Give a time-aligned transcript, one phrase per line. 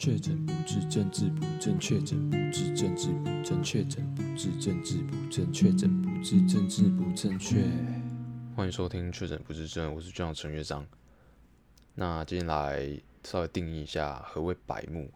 [0.00, 7.62] 确诊不治，政治不正确；确诊不治，政治不正确；确诊不治，政治不正确；确诊不治，政治不正确。
[8.56, 10.86] 欢迎收听《确诊不治症》，我是队长陈乐章。
[11.94, 15.06] 那今天来稍微定义一下何谓白目。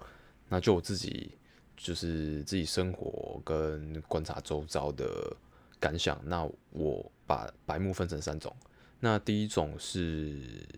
[0.51, 1.33] 那就我自己
[1.79, 5.35] 就是自己生活跟观察周遭的
[5.81, 6.21] 感想。
[6.27, 8.55] 那我把白目分成三种。
[9.01, 10.69] 那第一种是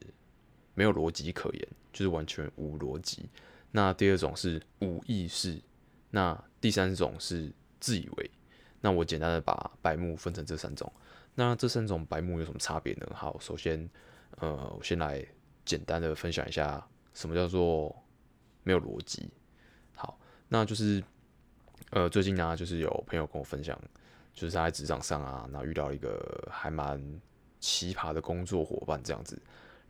[0.74, 3.28] 没有逻辑可言，就是完全无逻辑。
[3.72, 5.60] 那第二种是无意识，
[6.10, 8.30] 那第三种是自以为。
[8.80, 10.90] 那我简单的把白目分成这三种。
[11.34, 13.06] 那这三种白目有什么差别呢？
[13.12, 13.88] 好，首先，
[14.38, 15.22] 呃，我先来
[15.64, 17.94] 简单的分享一下什么叫做
[18.62, 19.28] 没有逻辑。
[19.94, 21.02] 好，那就是，
[21.90, 23.78] 呃，最近呢，就是有朋友跟我分享，
[24.32, 27.02] 就是他在职场上啊，那遇到一个还蛮
[27.60, 29.38] 奇葩的工作伙伴这样子，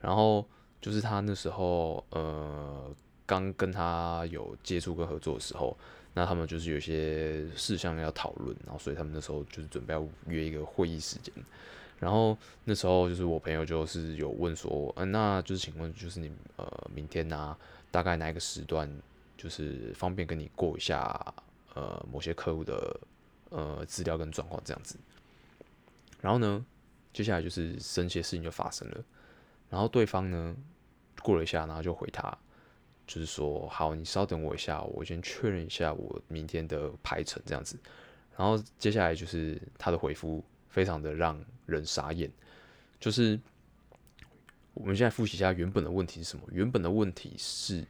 [0.00, 0.48] 然后
[0.80, 2.92] 就是他那时候，呃。
[3.26, 5.76] 刚跟他有接触跟合作的时候，
[6.14, 11.34] 那他们就是有些事项要讨论，然后所以他们那时候就是准备要约一个会议时间，
[11.98, 17.56] 然后那时候就是我朋友就是有问说，嗯、那就是请问就是你呃明天呢、
[17.90, 18.90] 大概哪一个时段
[19.36, 21.34] 就是方便跟你过一下
[21.74, 23.00] 呃某些客户的
[23.50, 24.96] 呃资料跟状况这样子，
[26.20, 26.64] 然后呢，
[27.12, 29.04] 接下来就是神奇的事情就发生了，
[29.68, 30.56] 然后对方呢
[31.22, 32.38] 过了一下，然后就回他。
[33.06, 37.78] 就是说，好，你稍等我一下，我先确认一下我明天的排程这样子。
[38.36, 42.30] 然后接下来就是他的回复，非常的让人傻眼。
[42.98, 43.38] 就是
[44.74, 46.44] 我们现在复习一下原本的问题是什么？
[46.50, 47.84] 原本的问题是，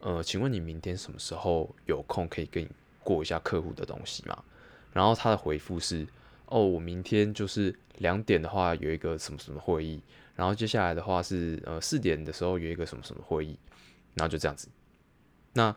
[0.00, 2.68] 呃，请问你明天什么时候有空可以跟你
[3.04, 4.42] 过一下客户的东西吗？
[4.92, 6.06] 然后他的回复是，
[6.46, 10.02] 哦，我明天就是两点的话有一个什么什么会议，
[10.34, 13.56] 然后接下来的话是呃四点的时候有一个什么什么会议。
[14.14, 14.68] 然后就这样子，
[15.54, 15.74] 那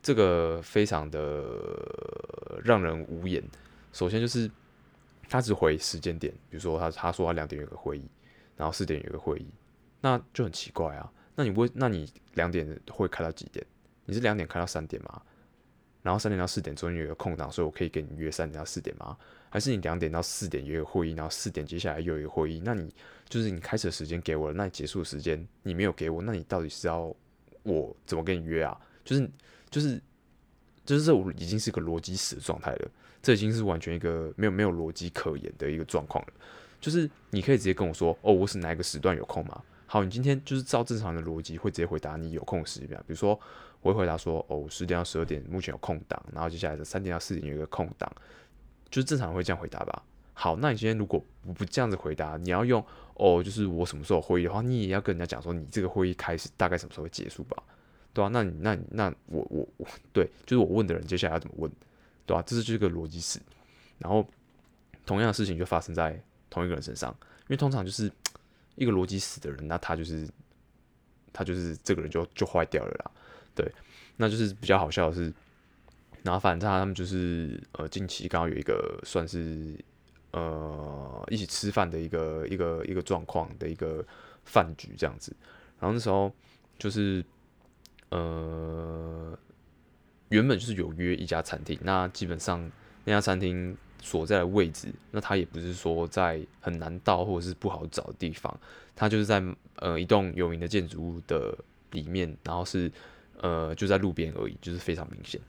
[0.00, 3.42] 这个非常的让人无言。
[3.92, 4.48] 首先就是
[5.28, 8.08] 他只回时间点，比如说他他说他两点有个会议，
[8.56, 9.46] 然后四点有个会议，
[10.00, 11.12] 那就很奇怪啊。
[11.34, 13.64] 那你不会，那你两点会开到几点？
[14.04, 15.20] 你是两点开到三点吗？
[16.02, 19.16] 然后三点到四点中间有个空档，所以我可以跟你约三点到四点吗？
[19.50, 22.62] 还是你两点到四点有会议，然后四点接下来又有一个会议？
[22.64, 22.94] 那你
[23.28, 27.14] 就是你开始的时间给我了，那你结束的时间你没有给我，那你到底是要？
[27.68, 28.76] 我怎么跟你约啊？
[29.04, 29.30] 就是
[29.70, 30.00] 就是
[30.84, 32.90] 就是这已经是个逻辑死的状态了，
[33.22, 36.32] 这已经是完全一个没有没有逻辑可言的一个状况了。
[36.80, 39.62] 就是你可以直接跟我说，哦，我是哪一个时段有空吗？
[39.86, 43.38] 好，你今天就是照正常的逻辑会直接回答你有空的时间，比如说
[43.80, 48.10] 我会回答说，哦，十点到十二点目前有空档，然后接下来的三点到四点有一个空档，
[48.90, 50.02] 就是正常会这样回答吧。
[50.40, 52.80] 好，那你今天如果不不这样子回答，你要用
[53.14, 57.60] 哦，就是我什么时候会议的话，你也要跟人家讲说，你这个会议开始大概什么时候会结束吧，
[58.12, 58.28] 对吧、啊？
[58.28, 61.68] 那那那我我我对，就是我问的人接下来要怎么问，
[62.24, 62.42] 对吧、啊？
[62.46, 63.40] 这是就是个逻辑死。
[63.98, 64.24] 然后
[65.04, 68.08] 同样的事情就发生在同一个人身上，因为通常就是
[68.76, 70.28] 一个逻辑死的人，那他就是
[71.32, 73.10] 他就是这个人就就坏掉了啦，
[73.56, 73.68] 对，
[74.16, 75.34] 那就是比较好笑的是，
[76.22, 79.74] 然后反正他们就是呃近期刚好有一个算是。
[80.30, 84.04] 呃，一起吃饭的一个一个一个状况的一个
[84.44, 85.34] 饭局这样子，
[85.80, 86.30] 然后那时候
[86.78, 87.24] 就是
[88.10, 89.38] 呃，
[90.28, 92.70] 原本就是有约一家餐厅，那基本上
[93.04, 98.54] 那家餐厅所在的位置，那它也不是说在很难到或者是不好找的地方，
[98.94, 99.42] 它就是在
[99.76, 101.56] 呃一栋有名的建筑物的
[101.92, 102.92] 里面，然后是
[103.40, 105.40] 呃就在路边而已，就是非常明显。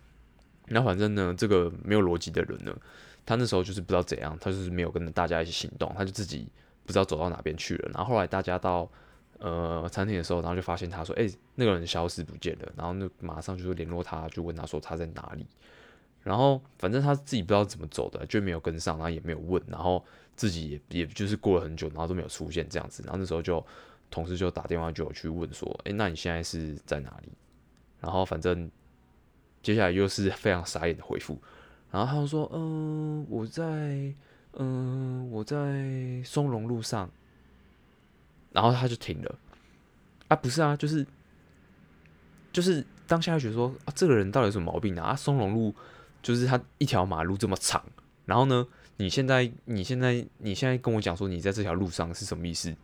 [0.68, 2.74] 那反正呢，这个没有逻辑的人呢。
[3.30, 6.50] 他那时候就是不知道怎样，他就是没有跟大家一起行动，他就自己
[6.84, 7.92] 不知道走到哪边去了。
[7.94, 8.90] 然后后来大家到
[9.38, 15.46] 呃餐厅的时候，然后就发现他说：“诶，那个人消失不见了。”然后就马上就是联络他，就问他说他在哪里。
[16.24, 20.04] 然后反正他自己不知道怎么走的，就没有跟上，然后也没有问，然后
[20.36, 23.04] 自己也也就是过了很久，然后都没有出现这样子。
[23.04, 23.64] 然后那时候就
[24.10, 27.30] 同事就打电话就有去问说：“诶，那你现在是在哪里？”
[28.02, 28.72] 然后反正
[29.62, 31.40] 接下来又是非常傻眼的回复。
[31.92, 34.14] 然后他就说：“嗯、我在，
[34.54, 37.10] 嗯、我在松隆路上。”
[38.52, 39.36] 然后他就停了。
[40.28, 41.06] 啊，不是啊，就是，
[42.52, 45.10] 就是当下就觉得说啊，这个人到底有什么毛病啊？
[45.10, 45.74] 啊，松隆路
[46.22, 47.84] 就是他一条马路这么长，
[48.26, 52.76] 然后呢，你现在，你现在，你现在跟我讲说你在这条路上是什么意思？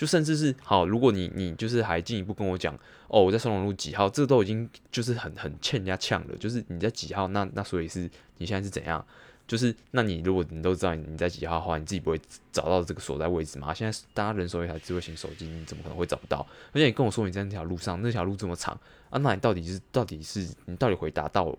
[0.00, 2.74] 就甚至是好，如果你你就是还进一步跟我讲
[3.06, 6.34] 哦，我在松龙路几号，这都已经就是很很欠人家呛了。
[6.38, 9.04] 就是你在几号，那那所以是你现在是怎样？
[9.46, 12.18] 就是那你如果你都知道你在几号的话，你自己不会
[12.50, 13.74] 找到这个所在位置吗？
[13.74, 16.46] 现在大家人手一台智慧型手机，你怎么可能会找不到？
[16.72, 18.72] 而且你跟我说你在那条路上，那条路这么长
[19.10, 21.54] 啊，那你到底是到底是你到底回答到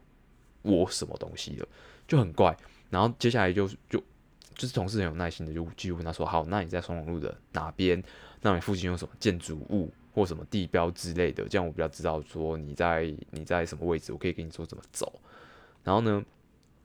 [0.63, 1.67] 我什么东西了？
[2.07, 2.57] 就很怪。
[2.89, 4.01] 然后接下来就就
[4.55, 8.01] 就是同事很有耐心的就继续问他说：“好，那你在双龙路的哪边？
[8.41, 11.47] 那你附近有什么建筑物或什么地标之类的？
[11.47, 15.19] 这样我比较知道说你在你在什么位置，我可以跟你说怎么走。”
[15.83, 16.23] 然后呢？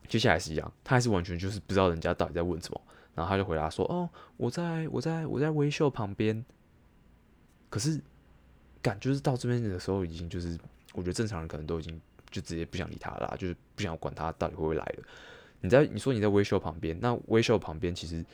[0.08, 2.80] 接下来是一样，他还是完全就是不知道人家到底在问什么，
[3.12, 6.44] 然后他就回答说：“哦，我在我在我在威秀旁边。”
[7.68, 8.00] 可是，
[8.80, 10.56] 感就是到这边的时候，已经就是
[10.94, 15.02] 我觉得正常人可能都已经就直接不想理他了啦，就是不想管他到底会不会来了。
[15.60, 18.24] 你在你说你在微秀旁边，那微秀旁边其实。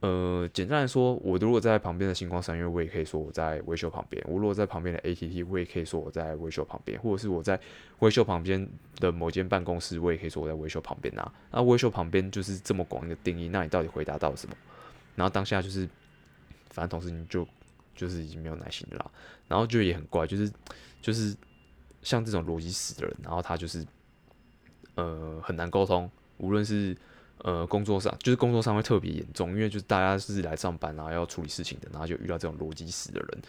[0.00, 7.58] 呃，简单来说，我如果在旁边的星光三月，我也可以说我在微秀旁边；我如果在旁边的 ATT，我也可以说我在微秀旁边；或者是我在
[8.00, 8.68] 微秀旁边
[9.00, 11.32] 的某间办公室，我也可以说我在微秀旁边啊。
[11.50, 14.54] 那微秀旁边就是这么广一个定义，那你到底回答到什么？
[15.14, 15.88] 然后当下就是，
[16.68, 17.48] 反正同事你就
[17.94, 19.10] 就是已经没有耐心了啦，
[19.48, 20.52] 然后就也很怪，就是
[21.00, 21.34] 就是
[22.02, 23.84] 像这种逻辑死的人，然后他就是
[24.94, 26.96] 呃很难沟通，无论是。
[27.40, 33.42] 呃，工作上就是工作上会特别严重，因为就是大家是来上班然后要处理事情的，然后就遇到这种逻辑死的人，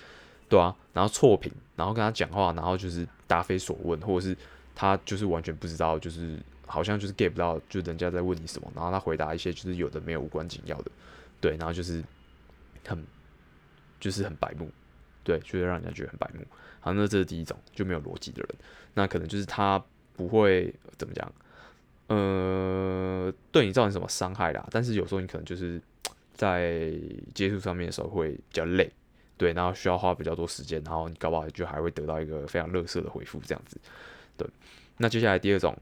[0.50, 4.38] 对啊，然后错评，然后跟他讲话，然后就是答非所问，或者是
[4.76, 10.92] 他就是完全不知道，就是好像就是 get 不到，就人家在问你什么，然后他回答一些就是有的没有无关紧要的，
[11.40, 12.04] 对，然后就是
[12.86, 13.02] 很
[14.02, 14.70] 就是很白目，
[15.24, 16.46] 对，就会让人家觉得很白目。
[16.82, 18.50] 好，那这是第一种就没有逻辑的人，
[18.94, 19.82] 那可能就是他
[20.18, 21.32] 不会怎么讲。
[22.08, 24.66] 呃，对你造成什么伤害啦？
[24.72, 25.82] 但是有时候你可能就是
[26.34, 26.94] 在
[27.34, 28.90] 接触上面的时候会比较累，
[29.36, 33.78] 对，然后需要花比较多时间，然后你搞不好就还会得到一个非常垃圾的回复，这样子。
[34.38, 34.48] 对，
[34.98, 35.76] 那接下来第二种，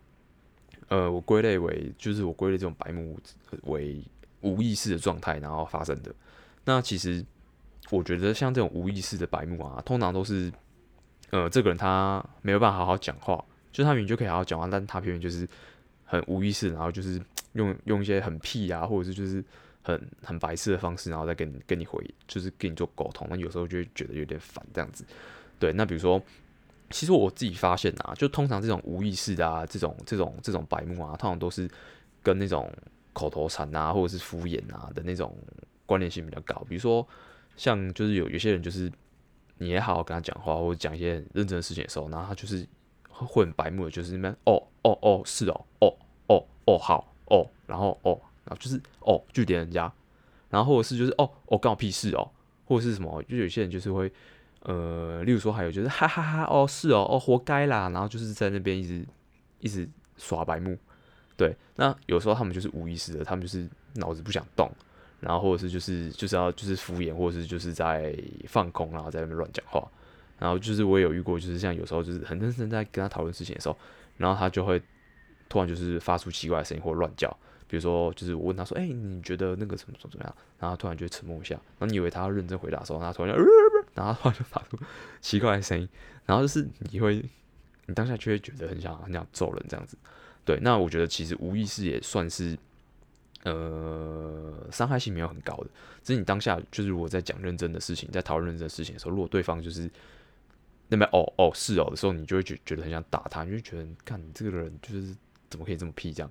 [0.88, 3.20] 呃，我归类为就是我归类这种白目
[3.64, 4.02] 为
[4.42, 6.12] 无意识的状态，然后发生的。
[6.64, 7.24] 那其实
[7.92, 10.52] 我觉得像这种无意识的白目啊，通常都是
[11.30, 15.48] 呃，这个人他没有办法好好讲话，就他明明就可以好好讲话，但他偏偏就是。
[16.06, 17.20] 很无意识，然后就是
[17.54, 19.44] 用用一些很屁啊，或者是就是
[19.82, 23.28] 很很白痴的方式，然后再跟你跟你回，就是跟你做沟通。
[23.30, 25.04] 那有时候就会觉得有点烦这样子。
[25.60, 26.22] 对，那比如说，
[26.92, 31.68] 其实我自己发现啊，就通常这种无意识的啊，这种这种这种白目啊，通常都是
[32.22, 32.72] 跟那种
[33.12, 35.36] 口头禅啊，或者是敷衍啊的那种
[35.86, 36.64] 关联性比较高。
[36.70, 37.08] 比如说，
[37.56, 38.92] 像就是有有些人就是
[39.58, 42.68] 你也好好跟他讲话，或者讲一些认真的事情的时候，然后他就是。
[43.26, 45.96] 混白目的，就是那边哦哦哦是哦哦
[46.28, 49.92] 哦哦好哦，然后哦，然后就是哦句点人家，
[50.50, 52.30] 然后或者是就是哦哦干我屁事哦，
[52.66, 54.12] 或者是什么，就有些人就是会
[54.62, 59.06] 呃，例如说还有就是哈哈哈哦是哦哦活该啦，然后就是在那边一直
[59.60, 59.88] 一直
[60.18, 60.78] 耍白目，
[61.38, 64.70] 对，那有时候他们就是无意识的，他们就是脑子不想动，
[65.20, 69.88] 然后或者是就是就是要就是敷衍，或者是就是在放空，然后在那边乱讲话。
[70.38, 73.78] 然后就是我也有遇过，就是像有时候就是很认真在跟他讨论事情的时候，
[74.18, 74.82] 然后他就会
[75.48, 77.30] 突然就是发出奇怪的声音或乱叫，
[77.68, 83.42] 比如说就是我问他说：“哎、你觉得那个什么什么怎么样？”然后他突然就沉默一下，然后你以为他要认真回答的时候，他突然就，
[83.94, 84.78] 然后他突然就发出
[85.22, 85.88] 奇怪的声音，
[86.26, 87.24] 然后就是你会，
[87.86, 89.98] 你当下就会觉得很想很想揍人这样子。
[90.44, 92.58] 对，那我觉得其实无意识也算是，
[93.44, 95.68] 呃，伤害性没有很高的，
[96.04, 99.90] 只是你当下就是如果在讲认真的事情，在讨论认真的事情的时候，如果对方就是。
[100.96, 105.16] 那边哦哦是哦的时候，你就会觉觉得很想打他，你就觉得看你这个人就是
[105.50, 106.30] 怎么可以这么屁这样？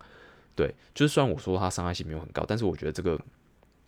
[0.56, 3.20] 对，就是虽然我说他伤害性没有很高，但是我觉得这个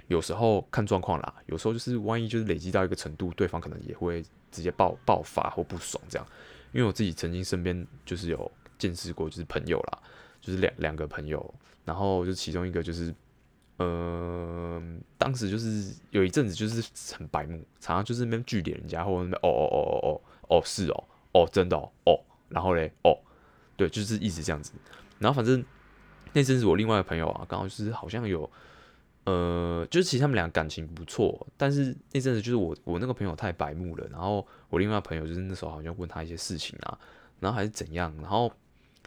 [0.09, 6.26] 有时候看状况啦，有时候就是万一就是累积到一个程度，对方可能也会直接爆爆发或不爽这样。
[6.73, 9.99] 因为我自己曾经身边就是有见识过，就是朋友啦，
[10.40, 11.54] 就是两两个朋友，
[11.85, 13.14] 然后就其中一个就是，
[13.78, 14.83] 呃，
[15.16, 16.85] 当时就是有一阵子就是
[17.16, 20.21] 很白目，常常就是那边句点人家，或者那边哦哦哦哦哦。
[20.48, 23.18] 哦，是哦，哦，真的哦，哦，然后嘞，哦，
[23.76, 24.72] 对，就是一直这样子。
[25.18, 25.64] 然后反正
[26.32, 28.50] 那阵子我另外一个朋友啊，刚好就是好像有，
[29.24, 36.98] 呃，就是其实他们俩感情不错，但是那阵子就是我我那个朋友太白目了，然后我另外一个朋友就是那时候好像问他一些事情啊，
[37.40, 38.52] 然后还是怎样，然后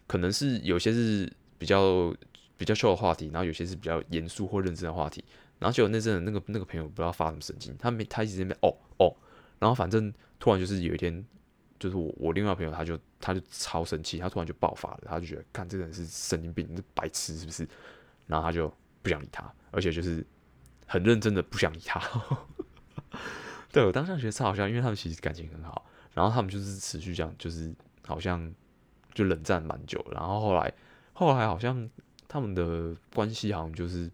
[0.08, 2.14] 可能是有些是比较
[2.58, 5.24] 比较秀的话题，然后有些是比较严肃或认真的话题，
[5.60, 9.16] 然后结果那阵子那个那个朋友不知道发什么神经，他没他一直在那边哦哦，
[9.60, 10.14] 然后反正。
[10.40, 11.26] 突然就是有一天，
[11.78, 17.68] 就是我我另外朋友他就他就超生气，他突然就爆发了，他就觉得看这个人是神经病，是白痴是不是？
[18.26, 20.26] 然后他就不想理他，而且就是
[20.88, 22.02] 很认真的不想理他。
[23.72, 27.74] 对，我当时觉得超好笑，因为他们其实感情很好，然后他们就是持续这样，就是
[28.06, 28.52] 好像
[29.14, 30.74] 就冷战蛮久，然后后来
[31.14, 31.90] 后来好像
[32.28, 34.10] 他们的关系好像就是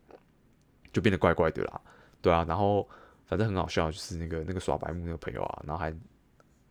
[0.92, 1.82] 就变得怪怪的啦，
[2.22, 2.88] 对啊，然后
[3.26, 5.94] 反正很好笑，就是那个那个耍白目那个朋友啊，然后还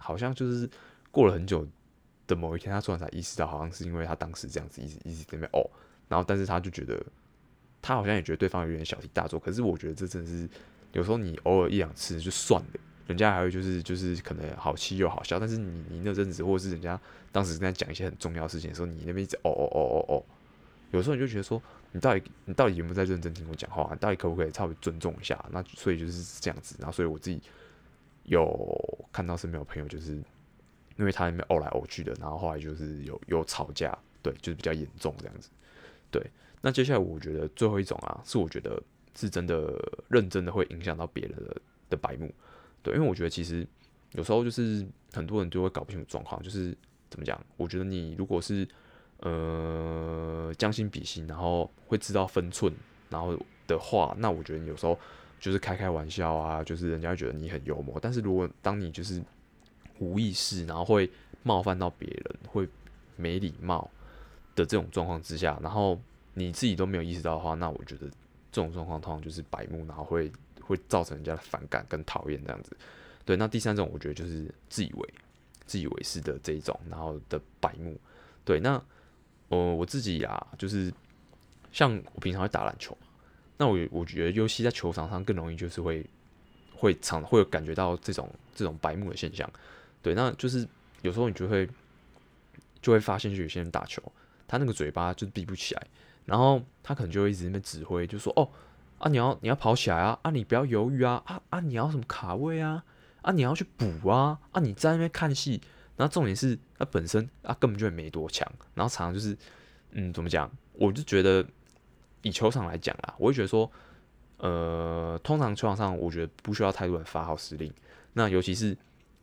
[0.04, 0.68] 好像就是
[1.11, 1.66] 过了很久
[2.26, 5.64] 的某一天，他突然才意识到，好像是因为他当时这样子一直一直在那边哦，
[6.08, 7.02] 然后但是他就觉得
[7.80, 10.49] 他好像也觉得对方有点小题大做，可是我觉得这真的是
[10.92, 12.80] 有时候你偶尔一两次就算了。
[13.06, 16.99] 人家还会就是就是可能好气又好笑，但是你你那阵子或者是人家
[17.30, 20.25] 当时在讲一些很重要的事情的时候，你那边一直哦哦哦哦哦，
[20.90, 23.87] 有时候你就觉得说你到底你到底有没有在认真听我讲话？
[23.92, 25.38] 你到底可不可以稍微尊重一下？
[25.50, 27.42] 那所以就是这样子，然后所以我自己
[28.25, 30.12] 有看到身边有朋友就是
[30.97, 35.49] 因为他那边殴来殴去的，然后后来就是有有吵架，对，就是比较严重这样子。
[36.11, 36.23] 对，
[36.61, 38.81] 那接下来我觉得最后一种啊，是我觉得
[39.16, 39.75] 是真的
[40.09, 41.57] 认真的会影响到别人的
[41.90, 42.33] 的白目。
[42.83, 43.66] 对，因为我觉得其实
[44.12, 46.76] 有时候就是很多人就会搞不清楚状况，就是
[47.11, 47.40] 怎么讲？
[47.57, 48.66] 我觉得你如果是
[49.19, 52.73] 呃将心比心，然后会知道分寸，
[53.11, 54.99] 然后的话，那我觉得有时候
[55.45, 57.99] 就是开开玩笑啊，就是人家觉得你很幽默。
[58.01, 59.23] 但是如果当你就是
[59.99, 61.11] 无意识，然后会
[61.43, 62.67] 冒犯到别人，会
[63.17, 63.91] 没礼貌
[64.55, 66.01] 的这种状况之下，然后
[66.33, 68.09] 你自己都没有意识到的话，那我觉得
[68.51, 70.33] 这种状况通常就是白目，然后会。
[70.67, 72.75] 会造成人家的反感跟讨厌这样子，
[73.27, 73.37] 对。
[73.37, 75.15] 那第三种我觉得就是自以为、
[75.67, 77.95] 自以为是的这一种，然后的白目，
[78.47, 78.59] 对。
[78.59, 78.83] 那
[79.49, 80.91] 呃我自己啊，就是
[81.71, 82.97] 像我平常会打篮球，
[83.56, 86.04] 那我我觉得尤其在球场上更容易就是会
[86.75, 89.49] 会常会有感觉到这种这种白目的现象，
[90.02, 90.14] 对。
[90.14, 90.66] 那就是
[91.02, 91.68] 有时候你就会
[92.82, 94.02] 就会发现，就有些人打球，
[94.46, 95.87] 他那个嘴巴就闭不起来，
[96.25, 98.49] 然后他可能就会一直在那边指挥，就说哦。
[98.99, 100.18] 啊，你要你要跑起来啊！
[100.23, 101.20] 啊，你不要犹豫啊！
[101.26, 102.82] 啊啊，你要什么卡位啊？
[103.23, 104.38] 啊，你要去补啊！
[104.52, 105.61] 啊，你在那边看戏，
[105.96, 109.37] 然后重点是他本身啊根本就没多强，然后常常就是，
[109.90, 110.50] 嗯，怎么讲？
[110.75, 111.44] 我就觉得
[112.25, 113.71] 以球场来讲啊，我会觉得说，
[114.38, 117.73] 呃，通常球场上我觉得不需要太多人发号施令。
[118.12, 118.76] 那尤其是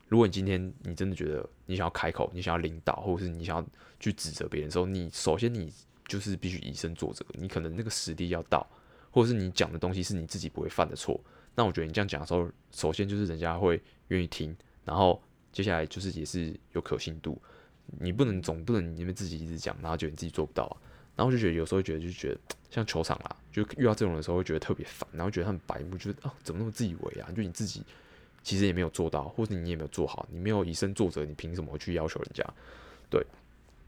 [0.07, 3.65] 如果你今天你真的觉得你想要开口，你想要领导，或者是你想要
[3.99, 5.73] 去指责别人的时候，你首先你
[6.07, 8.65] 就是必须以身作则，你可能那个实力要到。
[9.13, 11.19] 或者是你讲的东西是你自己不会犯的错，
[11.53, 14.55] 那我觉得你这样讲的时候，首先就是人家会愿意听，
[14.85, 17.37] 然后接下来就是也是有可信度。
[17.99, 20.75] 你不能总不能你们自己一直讲，然后觉得你自己做不到啊。
[21.21, 22.39] 然后就觉得有时候觉得就觉得
[22.71, 27.29] 像球场啦，就遇到这种的时候会觉得特别烦，然后觉得他很白目，觉得哦怎么那么自以为啊？
[27.35, 27.83] 就你自己
[28.41, 32.43] 其实也没有做到，或者你也没有做好，你没有以身作则，你凭什么去要求人家？
[33.09, 33.23] 对，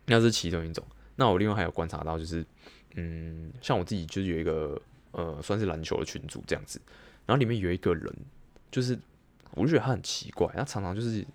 [0.05, 0.85] 那是其中一种。
[1.15, 2.45] 那我另外还有观察到就是，
[2.93, 4.79] 嗯，像我自己就是有一个。
[5.15, 6.81] 呃，算是篮球的群组这样子，
[7.27, 8.11] 然后里面有一个人，
[8.71, 8.97] 就是
[9.51, 11.27] 我就觉得他很奇怪，他常常就是，比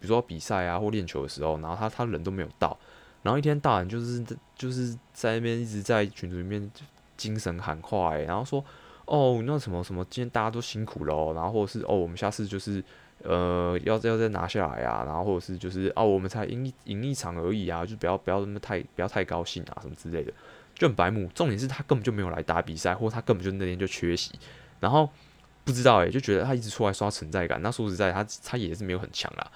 [0.00, 2.80] 如说比赛啊或练球的时候，然后他他人都没有到，
[3.22, 4.24] 然后一天到晚就是
[4.56, 6.70] 就是在那边一直在群组里面
[7.16, 8.64] 精神喊话，然后说
[9.04, 12.82] 哦那什么什么，今天大家都辛苦了，然后或者是哦我们下次就是
[13.22, 20.32] 呃要要再拿下来啊，然后或者是就是哦我们才赢赢一场而已啊，就不要不要那么太不要太高兴啊什么之类的。
[20.72, 24.32] 就很白目，重点是他根本就没有来打比赛，或他根本就那天就缺席，
[24.78, 25.06] 然后
[25.62, 27.60] 不知道诶、就觉得他一直出来刷存在感。
[27.60, 29.46] 那说实在，他他也是没有很强啦，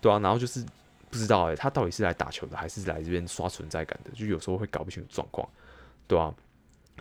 [0.00, 0.64] 对啊，然后就是
[1.10, 4.10] 不知道诶、他到底是来打球的，还是来这边刷存在感的？
[4.12, 5.48] 就有时候会搞不清楚状况，
[6.06, 6.34] 对啊，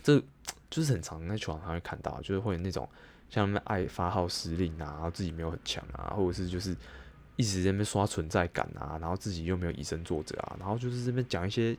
[0.02, 0.22] 这
[0.70, 2.88] 就是很常在球场上会看到，就是会有那种
[3.30, 6.76] 像他们爱发号施令啊，然后自己没有很强啊，或者是就是
[7.36, 11.78] 一直在那边刷存在感啊，然后自己又没有以身作则啊，然后就是这边讲一些。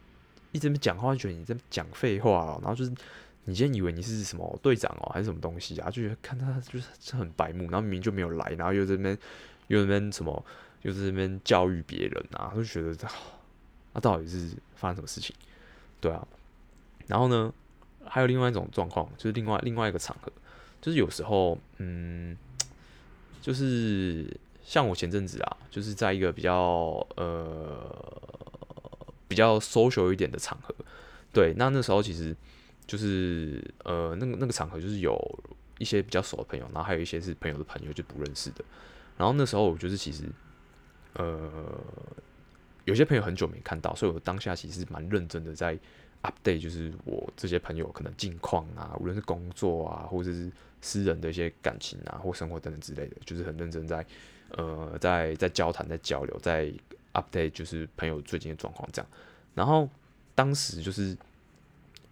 [0.51, 2.91] 一直在讲话，觉得你在讲废话，然后就是
[3.45, 5.91] 你今天以为你是什么队长哦，还是什么东西啊？
[5.91, 9.19] 就觉得看他就是很白目，然后明明就没有来，然后又在那边
[9.67, 10.43] 又那边什么，
[10.83, 13.09] 就是那边教育别人啊，就觉得他、
[13.93, 15.35] 啊、到底是发生什么事情？
[16.01, 16.27] 对啊，
[17.07, 17.53] 然后呢，
[18.05, 20.33] 还有另外一种状况，就是另外另外一个场合，
[20.81, 22.37] 就是有时候，嗯，
[23.41, 24.27] 就是
[24.65, 28.23] 像我前阵子啊，就是在一个比较呃。
[29.29, 30.75] 比较 social 一点的场合，
[31.35, 32.35] 对，那那时候其实
[32.87, 35.15] 就是呃，那个那个场合就是有
[35.77, 38.65] 一些比较熟的朋友，然后还有一些是朋友的朋友就不认识的。
[39.19, 40.23] 然后那时候我就是其实
[41.15, 41.81] 呃，
[42.85, 45.79] 有些朋友很久没看到，所以我当下其实蛮认真的在
[46.23, 50.51] update，就是我这些朋友可能近况啊，无论是工作啊，或者是
[50.81, 54.05] 私人的一些感情啊，或生活等等之类的，就是很认真在
[54.51, 56.73] 呃，在在交谈，在交流，在。
[57.15, 59.11] update 就是朋友最近的状况这样，
[59.55, 59.89] 然后
[60.37, 61.17] 当时就是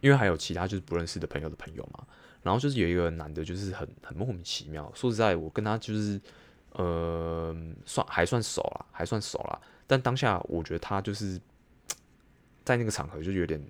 [0.00, 2.04] 因为还有其他就是不认识的朋友的朋友嘛，
[2.42, 4.90] 然后就是有一个男的，就是很很莫名其妙。
[4.96, 6.20] 说实在，我跟他就是
[6.76, 7.54] 呃
[7.84, 9.60] 算还算熟啦，还算熟啦。
[9.86, 11.40] 但当下我觉得他就是
[12.64, 13.60] 在那个场合就有点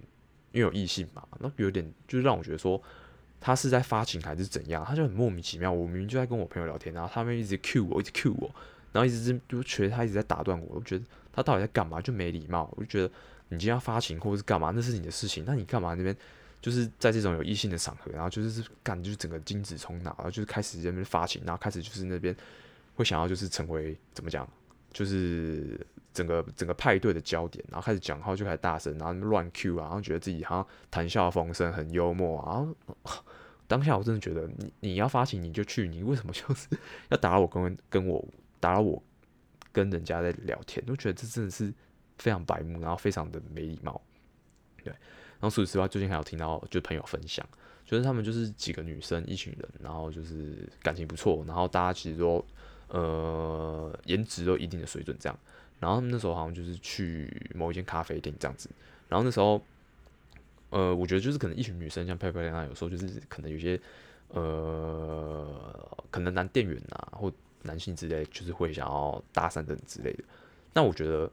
[0.52, 2.80] 因为有异性嘛，那有点就是让我觉得说
[3.40, 5.70] 他是在发情还是怎样，他就很莫名其妙。
[5.70, 8.50] 我明明就在跟我朋友聊天，然后他们一直 cue 我，一直 cue 我，
[8.92, 12.72] 然后一直就觉得他一直在打断我，我觉得他到底在干嘛，就没礼貌。
[12.76, 13.06] 我就觉得
[13.50, 16.16] 你今天要发情或者是干嘛，那是你的事情，那你干嘛那边
[16.62, 22.34] 就是在这种有异性的场合，然后就是干就是整个精子冲脑，然后就是开始在那边发情，然后开始就是那边
[22.96, 24.48] 会想要就是成为怎么讲，
[24.92, 25.78] 就是。
[26.16, 32.66] 整个整个派对的焦点，然后开始讲话就开始大声，然后乱 Q 啊，然后觉得自己好像谈笑风生，很幽默啊。
[32.86, 33.22] 然后
[33.66, 36.68] 当下我真的觉得，你你要发情你就去，你为什么就是
[37.12, 38.26] 要打扰我跟跟我
[38.58, 39.02] 打扰我
[39.72, 40.82] 跟人家在聊天？
[40.88, 41.70] 我觉得这真的是
[42.16, 44.00] 非常白目，然后非常的没礼貌。
[44.82, 47.46] 对，然后说实话，最近还有听到就朋友分享，
[47.84, 52.42] 就是他们就是几个女生一群人，然后就是感情不错，然后大家其实都
[52.88, 55.38] 呃颜值都一定的水准这样。
[55.78, 58.70] 然后那时候好像就是去某一间咖啡店这样子，
[59.10, 59.62] 然后那时候，
[60.70, 63.78] 呃，我觉得就是可能一群女生像漂漂亮亮，有时候就是可能有些，
[64.28, 65.46] 呃，
[66.10, 70.24] 可能男店员啊或男性之类，就是会想要搭讪等之类的。
[70.72, 71.30] 但我觉得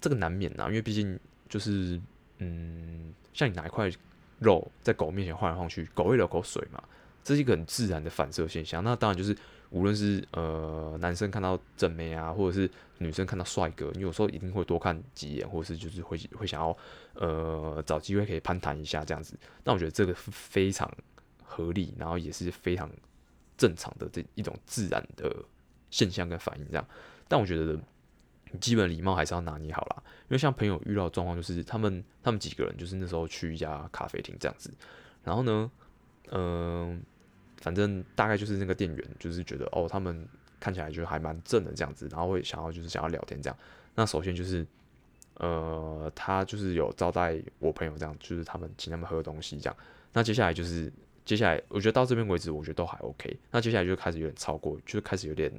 [0.00, 2.00] 这个难免呐，因为毕竟就是，
[2.38, 3.90] 嗯，像你拿一块
[4.38, 6.80] 肉在狗面前晃来晃去，狗会流口水嘛，
[7.24, 8.84] 这是一个很自然的反射现象。
[8.84, 9.36] 那当然就是。
[9.70, 16.76] 无论是呃男生看到正妹啊，或者是女生看到帅哥，你有时候一定会多看几眼，或者是就是会会想要
[17.14, 19.38] 呃找机会可以攀谈一下这样子。
[19.64, 20.90] 那我觉得这个非常
[21.44, 22.90] 合理，然后也是非常
[23.56, 25.34] 正常的这一种自然的
[25.90, 26.86] 现象跟反应这样。
[27.28, 27.78] 但我觉得
[28.60, 34.72] 基本礼貌还是要拿捏好啦，因为像朋友遇到状况就是他们他们几个人就是那时候去一家咖啡厅这样子，
[35.22, 35.70] 然后呢，
[36.30, 37.02] 嗯、
[37.60, 40.26] 反正大概就是那个店员，就是觉得哦，他们
[40.60, 43.58] 看起来就还蛮正的这样子，然后会想要就是想要聊天这样。
[43.94, 44.64] 那首先就是，
[45.34, 49.76] 呃，他就是有招待我朋友这样，就是他们请他们喝东西这样。
[50.12, 50.92] 那接下来就是
[51.24, 53.36] 接下来，我觉得到这边为止，我觉得都还 OK。
[53.50, 55.52] 那接下来就开始有点超过，就开始有点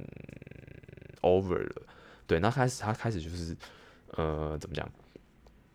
[1.20, 1.82] over 了。
[2.26, 3.54] 对，那开始他开始就是
[4.12, 4.90] 呃，怎么讲？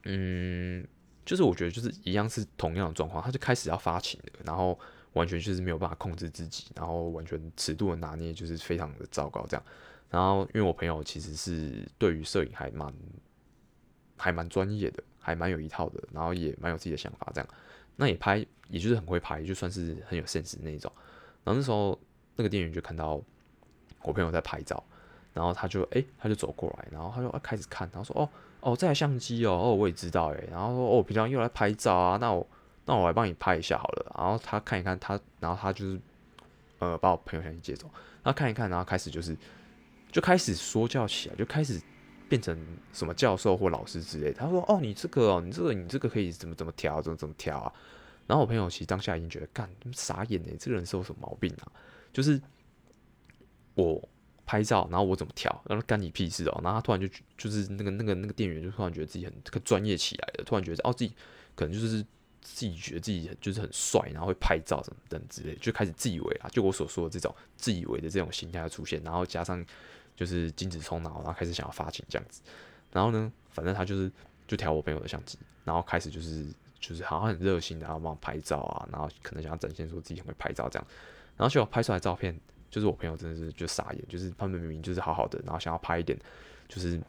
[0.05, 0.85] 嗯，
[1.23, 4.79] 就是我觉得就是一样是同样的状况，他就开始要发情了，然后。
[5.15, 9.65] 完全就是没有办法控制自己，然后完全尺度的拿捏就是非常的糟糕这样。
[10.09, 12.93] 然后因为我朋友其实是对于摄影还蛮
[14.17, 17.49] 还蛮专业的，还蛮有一套的，然后也蛮有自己的想法这样。
[17.95, 20.91] 那也拍，也就是很会拍，就算是很有现实那一种。
[21.45, 21.97] 然后那时候
[22.35, 23.21] 那个店员就看到
[24.03, 24.83] 我朋友在拍照，
[25.33, 30.49] 然后他就诶、他就走过来，然后他就开始看，然后说哦哦这台相机哦哦我也知道诶。
[30.51, 32.45] 然后说哦平常又来拍照啊，那我。
[32.85, 35.99] 那我来帮你拍一下好了，然后他看一看他，然后他就是，
[36.77, 37.89] 呃，把我朋友相机借走，
[38.23, 39.35] 他看一看，然后开始就是，
[40.11, 41.81] 就开始说教起来，就开始
[42.29, 42.55] 变成
[42.93, 44.31] 什么教授或老师之类。
[44.31, 47.73] 他说：“哦，你这个哦，你这个你这个可以怎么怎么调，怎么怎么调啊？”
[48.27, 51.71] 然后我朋友其实当下已经觉得，干傻眼呢，这个人是有什么毛病啊？
[52.13, 52.39] 就是
[53.73, 53.99] 我
[54.45, 56.61] 拍照，然后我怎么调，然后干你屁事哦？
[56.63, 61.11] 然后他突然就就是那个那个那个店员就突然觉得自己很很专业起来了，突然觉得哦自己
[61.55, 62.05] 可能就是。
[62.45, 69.65] 自己觉得自己就是很帅，然后会拍照什么等之类，就开始自以为啊，就我所说的这种自以为的这种心态出现，然后加上
[70.15, 72.41] 就是精子冲脑，然后开始想要发情这样子。
[72.91, 74.11] 然后呢，反正他就是
[74.47, 76.45] 就调我朋友的相机，然后开始就是
[76.79, 80.87] 就是好像很热心的，然后帮我拍照啊，然后可能想要展现说自己很会拍照这样。
[81.35, 86.17] 然后结果拍出来照片，就是我朋友真的是就傻眼，就是他们明明就是好好的，然后想要拍一点
[86.69, 87.01] 就是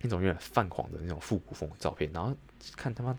[0.00, 2.36] 那种有点泛黄的那种复古风的照片，然后
[2.76, 3.16] 看他妈。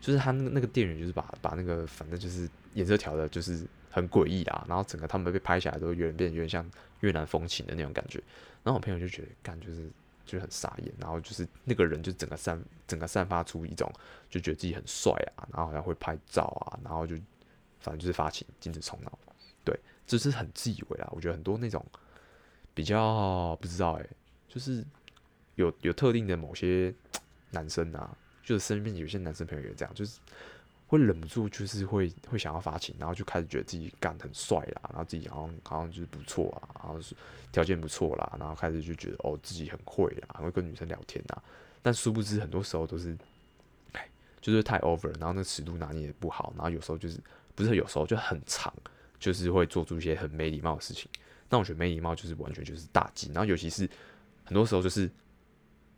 [0.00, 4.64] 就是他那个那个店员，就是把把那个反正就是颜色调的，就是很诡异啦。
[4.68, 6.68] 然后整个他们被拍下来都有点变，有点像
[7.00, 8.18] 越南风情的那种感觉。
[8.62, 9.90] 然后我朋友就觉得，干就是
[10.24, 10.92] 就很傻眼。
[10.98, 13.90] 然后就是那个人就整个散整个散发出一种
[14.28, 17.16] 就觉得自己很帅啊，然后好像会拍照啊，然后就
[17.80, 19.18] 反正就是发情，精神冲脑。
[19.64, 21.08] 对，就是很自以为啊。
[21.12, 21.84] 我觉得很多那种
[22.74, 24.06] 比较不知道哎、
[24.48, 24.84] 就是
[25.56, 26.94] 有有特定的某些
[27.50, 28.16] 男生啊。
[28.46, 30.20] 就是身边有些男生朋友也这样，就是
[30.86, 37.12] 会忍不住，就是会会想要发情，然后就开始觉得自己干很帅啦，然后自己好像好像就是不错啊，然后是
[37.50, 41.42] 条件不错啦，然后开始就觉得哦自己很会啦，会跟女生聊天啊，
[41.82, 43.18] 但殊不知很多时候都是，
[43.90, 44.08] 哎，
[44.40, 47.18] 就是太 over，然后那尺度拿捏也不好，然后有时候就是
[47.56, 48.72] 不是有时候就很长，
[49.18, 51.10] 就是会做出一些很没礼貌的事情。
[51.50, 53.90] 那我觉得没礼貌就是完全就是大忌，然后尤其是
[54.44, 55.10] 很多时候就是。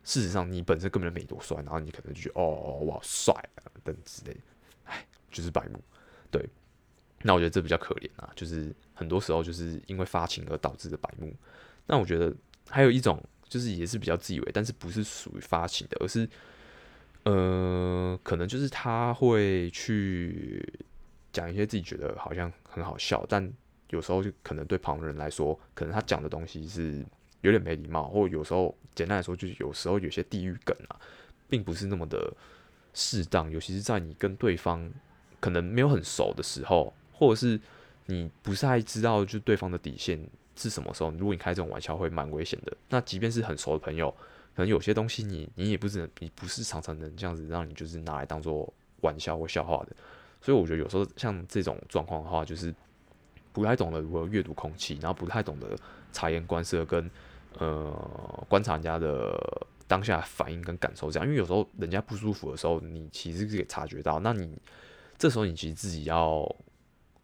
[0.08, 4.40] 事实上，你本身根本就没多帅，然后你可能就觉得哦，我好帅啊，等之类的，
[4.84, 5.78] 哎，就是白目。
[6.30, 6.42] 对，
[7.20, 11.30] 那我觉得这比较可怜啊，就是很多时候就是因为发情而导致的白目。
[11.86, 12.34] 那我觉得
[12.70, 16.26] 还有一种，就是也是比较自以为，但是不是属于发情的，而是
[17.24, 20.66] 呃，可能就是他会去
[21.34, 23.52] 讲一些自己觉得好像很好笑，但
[23.90, 27.04] 有时候就可能对旁人来说，可能他讲的东西是
[27.42, 30.96] 有点没礼貌，或有时候简单来说，就是有时候有些地域梗啊，
[31.48, 32.32] 并不是那么的
[32.94, 34.90] 适当，尤其是在你跟对方
[35.40, 37.60] 可能没有很熟的时候，或者是
[38.06, 40.18] 你不太知道就对方的底线
[40.56, 42.76] 是什么时候，如果你开这种玩笑会蛮危险的。
[42.88, 44.10] 那即便是很熟的朋友，
[44.56, 48.72] 可能有些东西你你也不是你不是常常能这样子让你就是拿来当做
[49.02, 49.94] 玩笑或笑话的。
[50.40, 52.74] 所以我觉得有时候像这种状况的话，就是
[53.52, 55.76] 不太懂得如何阅读空气，然后不太懂得
[56.12, 57.08] 察言观色跟
[57.58, 61.26] 呃观察人家的当下反应跟感受这样。
[61.26, 64.18] 因为有时候人家不舒服的时候，你其实是可以察觉到。
[64.20, 64.56] 那你
[65.16, 66.46] 这时候你其实自己要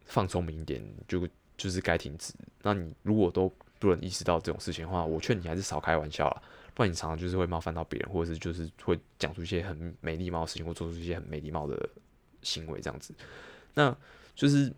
[0.05, 2.33] 放聪明一点，就就是该停止。
[2.61, 3.47] 那你如果都
[3.79, 6.41] 不能意识到这种事情的话，我劝你还是少开玩笑了，
[6.73, 11.89] 不然你常常就是会冒犯到别人，或者是就是会讲出一些很没礼貌的事情，或做出一些很没礼貌的
[12.41, 13.13] 行为这样子。
[13.73, 13.95] 那
[14.33, 14.73] 就是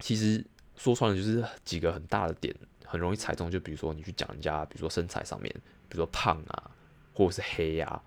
[0.00, 0.44] 其实
[0.76, 2.54] 说穿了就是几个很大的点，
[2.92, 3.50] 很容易踩中。
[3.50, 5.50] 就比如说你去讲人家，比如说身材上面，
[5.88, 6.70] 比如说胖啊，
[7.14, 8.02] 或者是黑呀、啊。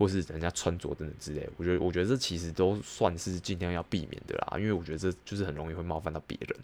[0.00, 6.58] 或是人家穿着等等之类，我觉得，我觉得这其实都算是尽量要避免的啦，因为我觉得这就是很容易会冒犯到别人，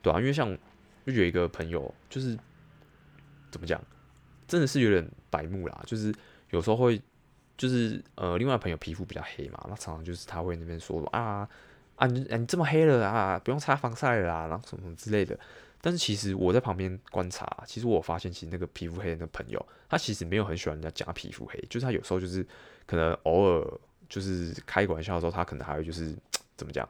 [0.00, 0.56] 对啊，因为像
[1.04, 2.34] 就有一个朋友，就是
[3.50, 3.78] 怎么讲，
[4.48, 6.10] 真的是有点白目啦，就是
[6.52, 6.98] 有时候会，
[7.58, 11.46] 就是呃，另外朋友皮肤比较黑嘛，那常常就是他会那边说啊
[11.96, 15.38] 啊你你这么黑了啊，不用擦防晒啦，然后什么什么之类的。
[15.82, 22.46] 但是其实我在旁边观察，其实我发现，其实那个皮肤黑的朋友，他其实没有很喜欢人家讲皮肤黑，就是他有时候就是
[22.86, 23.66] 可能偶尔
[24.08, 26.14] 就是开个玩笑的时候，他可能还会就是
[26.56, 26.86] 怎么讲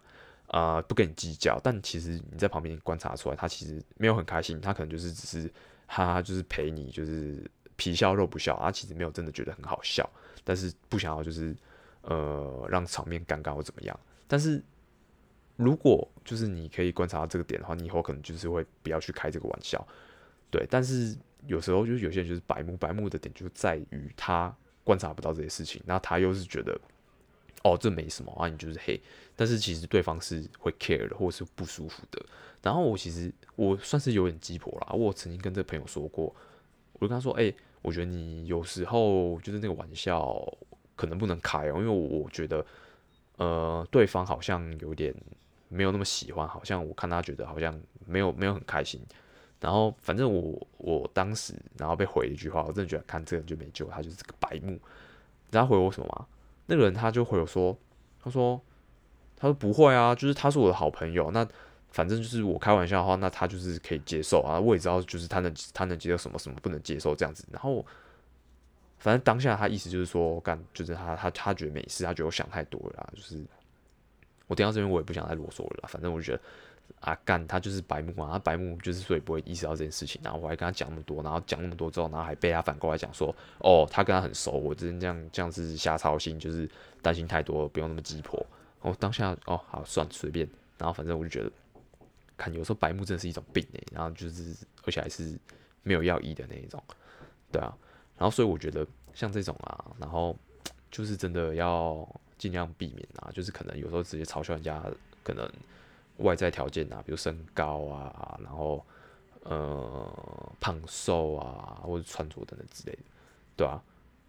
[0.49, 1.61] 啊、不跟你计较。
[1.63, 5.53] 但其实你在旁边观察出来，他其实没有很开心，他可能就是只是
[5.87, 10.09] 他就是陪你，就是皮笑肉不笑，他其实没有真的觉得很好笑，
[10.43, 11.57] 但是不想要就是
[12.03, 14.61] 呃让场面尴尬或怎么样，但是。
[15.61, 19.87] 如果就是你可以观察到这个点的话，你以后可能就是会不要去开这个玩笑，
[20.51, 20.67] 对。
[20.71, 21.15] 但是
[21.47, 26.81] 有时候就是有些人就是白目，白目的点就在于他观察不到这些事情，那他又是觉得
[27.63, 28.99] 哦这没什么啊，你就是黑。
[29.37, 32.25] 但是其实对方是会 care 的，或是不舒服的。
[32.63, 36.35] 然后我其实我算是有点鸡婆啦，我曾经跟这个朋友说过，
[36.95, 40.43] 我就跟他说，哎、我觉得你有时候就是那个玩笑
[40.97, 42.65] 可能不能开哦，因为我觉得
[43.37, 45.15] 呃对方好像有点。
[45.73, 49.01] 没有那么喜欢，好像我看他觉得好像没有没有很开心，
[49.61, 54.73] 然后反正我我当时然后被回一句话，我真的觉得看这个人就没救，他就是个白目。
[54.73, 56.27] 你知道回我什么吗？
[56.67, 57.77] 那个人他就回我说，
[58.21, 58.61] 他说
[59.37, 61.47] 他说不会啊，就是他是我的好朋友，那
[61.91, 67.87] 反正就是我开玩笑的话，那他就是可以接受啊，我也知道就是他能他能接受什么什么不能接受这样子，然后
[68.99, 73.45] 反正当下他意思就是说干就是他他他觉得没事，他觉得我想太多了，就是。
[74.51, 75.89] 我听到这边，我也不想再啰嗦了啦。
[75.89, 76.41] 反正我觉得，
[76.99, 80.21] 啊干，他就是白目啊，他白目就是所以不会意识到这件事情。
[80.25, 86.69] 然后我还跟他讲那么多，然后讲那么多之后，然后还被他反过来讲说，哦，他跟他很熟，我之前这样这样是瞎操心，就是
[87.01, 88.45] 担心太多，不用那么急迫。
[88.81, 90.49] 我当下哦，好算随便。
[90.79, 91.53] 然后反正我就觉得，
[92.37, 93.81] 看有时候白目真的是一种病哎。
[93.93, 94.53] 然后就是
[94.85, 95.39] 而且还是
[95.85, 96.83] 没有要医的那一种，
[97.53, 97.73] 对啊。
[98.19, 98.85] 然后所以我觉得
[99.15, 100.37] 像这种啊，然后
[100.91, 102.05] 就是真的要。
[102.41, 104.83] 尽量避免啊，就是可能有时候直接嘲笑人家，
[105.23, 105.47] 可能
[106.17, 108.83] 外在条件啊，比如身高啊，然后
[109.43, 113.03] 呃胖瘦啊，或者穿着等等之类的，
[113.59, 113.79] 对啊，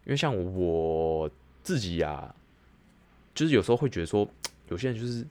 [0.03, 1.31] 因为像我
[1.63, 2.35] 自己呀、啊，
[3.33, 4.27] 就是有时候会觉得说，
[4.67, 5.25] 有些人就是，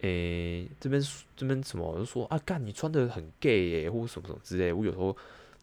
[0.00, 1.02] 诶、这边
[1.36, 5.14] 这边什么，就说啊，干你穿得很 gay 耶、或者什么什么之类，我有时候。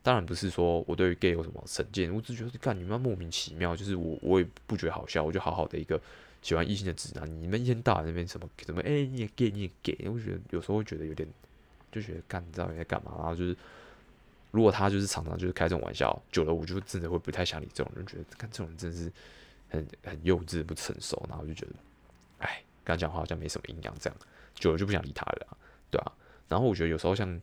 [0.05, 5.97] 当然不是说我对 gay 有什么成见，我只觉得干你们莫名其妙，就是我我也不觉得好笑，我就好好的一个
[6.43, 11.27] 喜欢异性的直男，你们一天到晚那边什么什么，哎、你也 gay 你也 gay，我觉得有时候会觉得有点
[11.91, 13.57] 就觉得干你知道你在干嘛，然后就是
[14.51, 19.11] 如果他就是常常就是开这种玩笑，久了我就真的会不太想理这种人，觉得看这种人真是
[19.69, 21.71] 很很幼稚不成熟，然后就觉得
[22.39, 24.19] 哎跟他讲话好像没什么营养，这样
[24.53, 25.57] 久了就不想理他了，
[25.89, 26.11] 对啊，
[26.47, 27.41] 然后我觉得有时候像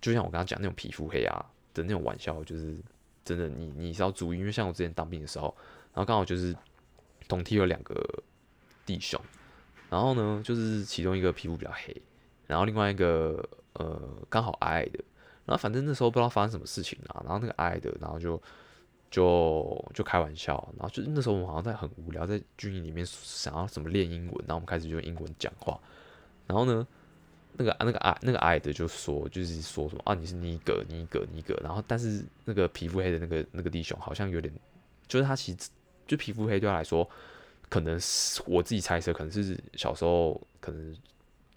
[0.00, 1.44] 就像我刚刚讲那种皮肤黑啊。
[1.74, 2.76] 的那种玩笑，就是
[3.24, 5.52] 真的，你你是要注意，因为像我之前当兵的时候，
[5.92, 6.54] 然后刚好就是
[7.28, 8.22] 同梯有两个
[8.86, 9.20] 弟兄，
[9.90, 11.94] 然后呢，就是其中一个皮肤比较黑，
[12.46, 14.98] 然后另外一个呃刚好矮矮的，
[15.44, 18.40] 然后反正那时候不知道发生什么事情啊，然后那个矮矮的，然后就
[19.10, 25.80] 就就开玩笑，然后就那时候我们好像在很无聊，在军营里面想要怎么练英文，然后我们开始就用英文讲话，
[26.46, 26.86] 然后呢。
[27.56, 31.54] 那个，那个矮，那个矮的就说，就是说什么啊，你是尼格，尼格，尼格。
[31.62, 34.52] 然后，但是那个皮肤黑的那个那个弟兄好像有点，
[35.06, 35.70] 就是他其实
[36.06, 37.08] 就皮肤黑对他来说，
[37.68, 40.96] 可能是我自己猜测，可能是小时候可能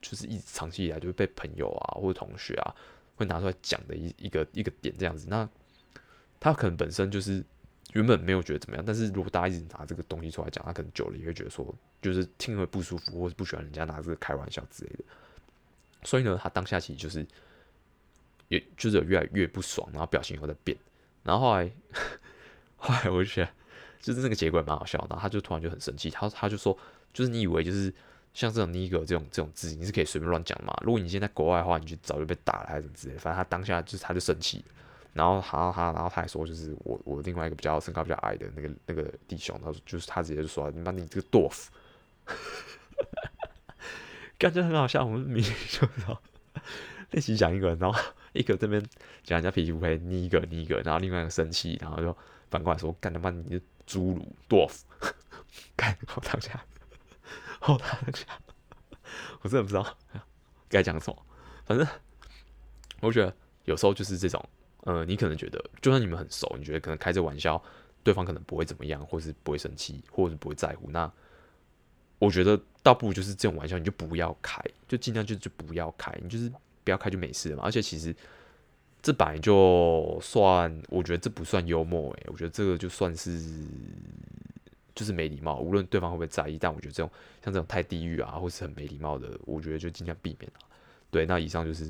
[0.02, 2.76] 就是一直长期以来就被朋友啊或者同学啊
[3.16, 5.28] 会拿出来讲的一一个一个点这样子。
[5.30, 5.48] 那
[6.40, 7.44] 他可能本身就是
[7.94, 15.04] 原本没有觉得怎么样，但是如果大家一直拿这个东西出来讲，他可能久了也会觉得说，就是听了会不舒服，或是不喜欢人家拿这个开玩笑之类的。
[16.04, 17.26] 所以呢，他当下其实就是，
[18.50, 20.78] 也就是越来越不爽，然后表情又在变。
[21.24, 21.72] 然后后来，
[22.78, 23.52] 后来我就觉得，
[24.08, 24.98] 就是那个结果蛮好笑。
[25.10, 26.78] 然后他就突然就很生气，他他就说，
[27.14, 27.94] 就是你以为就是
[28.34, 30.74] 像这种 nigger 这种这种字，你是可以随便乱讲嘛？
[30.82, 33.20] 如果你现在国外的话，你就早就被打了还是什么之类的。
[33.20, 34.64] 反正他当下就是他就生气，
[35.12, 41.68] 然后他他然后他还说，就是我我另外一个比较身高比较矮的那个那个弟兄，他说就是他直接就说，你妈你这个 dwarf。
[44.38, 46.22] 感觉很好笑，我们明明就知道
[47.12, 48.00] 练习讲一个，然后
[48.34, 48.80] 一个这边
[49.24, 52.16] 讲人家脾气不黑，你一个你一个，然后另外一个生气，然后就
[52.52, 54.82] 反过来说干他妈你是侏儒 dwarf，
[55.76, 56.64] 干好当下，
[57.60, 58.26] 好当下，
[59.42, 59.98] 我真的不知道
[60.70, 61.26] 该讲什么，
[61.66, 61.88] 反正
[63.00, 63.34] 我觉得
[63.66, 64.44] 有时候就是这种，
[64.82, 67.64] 呃，你可能觉得就算你们很熟，你觉得可能开这玩笑，
[68.04, 71.12] 对方可能不会怎么样，或是不会生气，或者是不会在乎，那。
[72.20, 76.52] 我觉得倒不如就是这种玩笑，你就不要开，就尽量就就不要开，你就是
[76.84, 77.62] 不要开就没事嘛。
[77.64, 78.12] 而且其实
[79.08, 83.66] 这本来就算，我觉得这不算幽默诶，我觉得这个就算是
[84.94, 87.10] 就是没礼貌，无论对方会不会在意，但我觉得这种
[87.42, 90.60] 像这种太地狱啊，或是很没礼貌的，我觉得就尽量避免了。
[91.10, 91.90] 对，那以上就是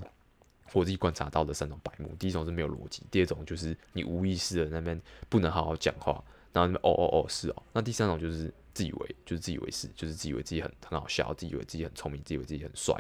[0.74, 2.08] 我自己观察到的三种白目。
[2.20, 8.54] 第一种是没有逻辑，第二种就是你无意识的那边不能好好讲话，然后那边哦哦哦是哦，那第三种就是。
[8.78, 12.94] 自以为就是自以为是，就是自以为自己很很好笑，自以为自己很聪明，自以为自己很帅，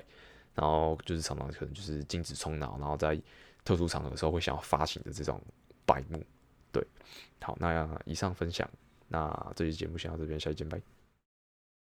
[0.55, 3.15] 然后就是常常可能就是精子冲脑，然后在
[3.67, 5.41] 特殊场合的时候会想要发行的这种
[5.85, 6.23] 白目。
[6.71, 6.81] 对，
[7.41, 8.69] 好，那以上分享，
[9.09, 10.96] 那这期节目先到这边，下期见，拜。